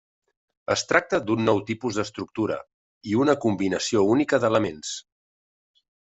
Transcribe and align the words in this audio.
Es 0.75 0.83
tracta 0.91 1.17
d'un 1.25 1.41
nou 1.49 1.59
tipus 1.67 1.99
d'estructura, 1.99 2.57
i 3.09 3.13
una 3.25 3.35
combinació 3.43 4.05
única 4.15 4.39
d'elements. 4.45 4.95